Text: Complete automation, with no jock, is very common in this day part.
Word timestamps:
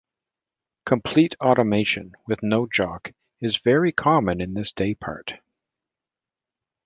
Complete 0.83 1.35
automation, 1.39 2.15
with 2.25 2.41
no 2.41 2.65
jock, 2.65 3.11
is 3.39 3.57
very 3.57 3.91
common 3.91 4.41
in 4.41 4.55
this 4.55 4.71
day 4.71 4.95
part. 4.95 5.33